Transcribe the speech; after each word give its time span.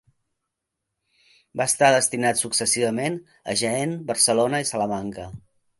Va 1.61 1.67
estar 1.73 1.91
destinat 1.97 2.41
successivament 2.41 3.23
a 3.53 3.59
Jaén, 3.65 3.97
Barcelona 4.13 4.65
i 4.67 4.73
Salamanca. 4.77 5.33